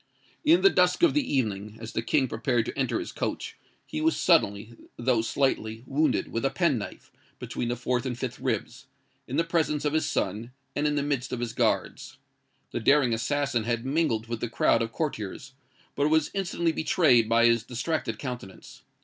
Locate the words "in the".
0.43-0.71, 9.27-9.43, 10.87-11.03